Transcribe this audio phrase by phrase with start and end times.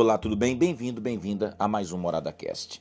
[0.00, 0.56] Olá, tudo bem?
[0.56, 2.80] Bem-vindo, bem-vinda a mais um Morada Cast.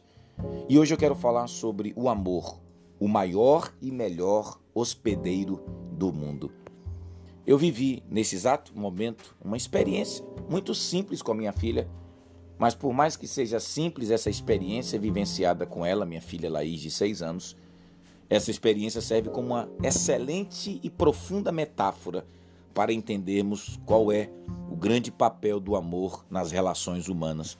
[0.70, 2.59] E hoje eu quero falar sobre o amor,
[3.00, 5.59] o maior e melhor hospedeiro
[5.93, 6.52] do mundo.
[7.43, 11.89] Eu vivi nesse exato momento uma experiência muito simples com a minha filha,
[12.55, 16.91] mas por mais que seja simples essa experiência vivenciada com ela, minha filha Laís, de
[16.91, 17.57] seis anos,
[18.29, 22.27] essa experiência serve como uma excelente e profunda metáfora
[22.78, 24.29] para entendermos qual é
[24.70, 27.57] o grande papel do amor nas relações humanas.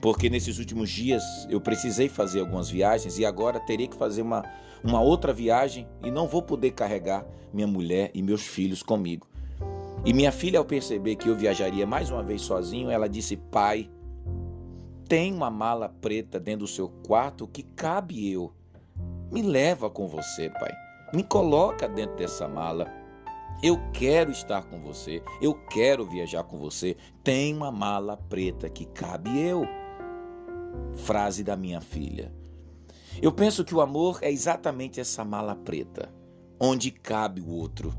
[0.00, 4.42] Porque nesses últimos dias eu precisei fazer algumas viagens e agora terei que fazer uma,
[4.82, 9.26] uma outra viagem e não vou poder carregar minha mulher e meus filhos comigo.
[10.02, 13.90] E minha filha, ao perceber que eu viajaria mais uma vez sozinho, ela disse: Pai,
[15.06, 18.50] tem uma mala preta dentro do seu quarto que cabe eu.
[19.30, 20.72] Me leva com você, pai.
[21.12, 23.01] Me coloca dentro dessa mala.
[23.62, 26.96] Eu quero estar com você, eu quero viajar com você.
[27.22, 29.64] Tem uma mala preta que cabe eu.
[30.96, 32.34] Frase da minha filha.
[33.20, 36.12] Eu penso que o amor é exatamente essa mala preta,
[36.58, 37.94] onde cabe o outro.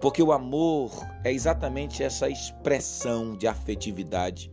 [0.00, 0.90] Porque o amor
[1.24, 4.52] é exatamente essa expressão de afetividade.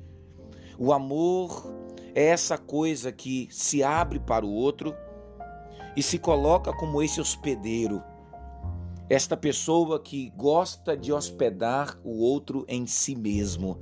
[0.79, 1.65] O amor
[2.15, 4.95] é essa coisa que se abre para o outro
[5.93, 8.01] e se coloca como esse hospedeiro
[9.11, 13.77] esta pessoa que gosta de hospedar o outro em si mesmo.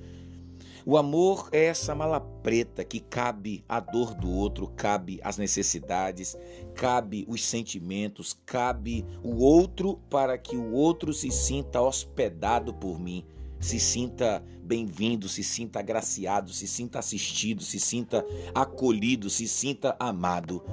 [0.84, 6.36] O amor é essa mala preta que cabe a dor do outro, cabe as necessidades,
[6.74, 13.24] cabe os sentimentos, cabe o outro para que o outro se sinta hospedado por mim,
[13.60, 20.64] se sinta bem-vindo, se sinta agraciado, se sinta assistido, se sinta acolhido, se sinta amado.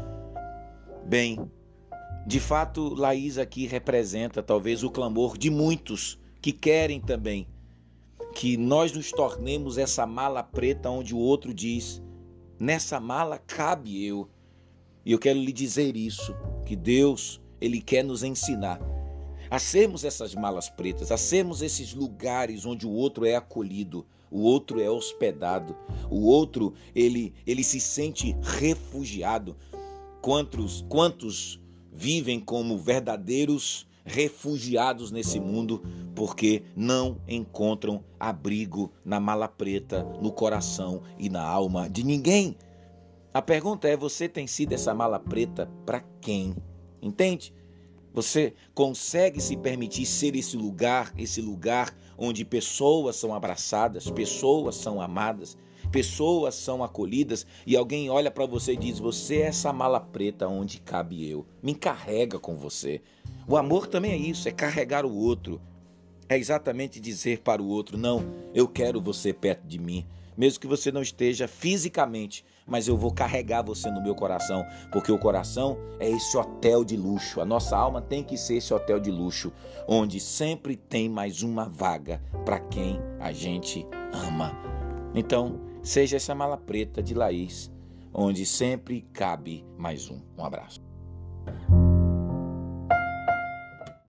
[1.05, 1.51] Bem,
[2.27, 7.46] de fato, Laís aqui representa talvez o clamor de muitos que querem também
[8.34, 12.02] que nós nos tornemos essa mala preta onde o outro diz:
[12.58, 14.28] nessa mala cabe eu.
[15.04, 16.34] E eu quero lhe dizer isso,
[16.66, 18.81] que Deus, ele quer nos ensinar
[19.48, 24.41] a sermos essas malas pretas, a sermos esses lugares onde o outro é acolhido, o
[24.41, 25.76] outro é hospedado,
[26.10, 29.56] o outro ele ele se sente refugiado.
[30.20, 31.60] Quantos quantos
[31.97, 35.83] vivem como verdadeiros refugiados nesse mundo
[36.15, 42.55] porque não encontram abrigo na mala preta, no coração e na alma de ninguém.
[43.33, 46.55] A pergunta é: você tem sido essa mala preta para quem?
[47.01, 47.53] Entende?
[48.13, 55.01] Você consegue se permitir ser esse lugar, esse lugar onde pessoas são abraçadas, pessoas são
[55.01, 60.00] amadas, pessoas são acolhidas e alguém olha para você e diz: Você é essa mala
[60.00, 61.47] preta onde cabe eu.
[61.62, 63.00] Me carrega com você.
[63.48, 65.60] O amor também é isso, é carregar o outro.
[66.28, 68.24] É exatamente dizer para o outro: Não,
[68.54, 70.04] eu quero você perto de mim.
[70.36, 75.10] Mesmo que você não esteja fisicamente, mas eu vou carregar você no meu coração, porque
[75.10, 77.41] o coração é esse hotel de luxo.
[77.41, 79.50] A nossa alma tem que ser esse hotel de luxo,
[79.88, 84.53] onde sempre tem mais uma vaga para quem a gente ama.
[85.14, 87.72] Então, Seja essa mala preta de Laís,
[88.12, 90.20] onde sempre cabe mais um.
[90.36, 90.80] Um abraço.